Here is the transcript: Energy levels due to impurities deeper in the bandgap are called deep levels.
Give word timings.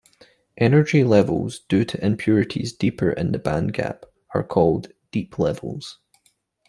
Energy 0.57 1.03
levels 1.03 1.59
due 1.59 1.85
to 1.85 2.03
impurities 2.03 2.73
deeper 2.73 3.11
in 3.11 3.31
the 3.33 3.37
bandgap 3.37 4.01
are 4.33 4.41
called 4.41 4.91
deep 5.11 5.37
levels. 5.37 5.99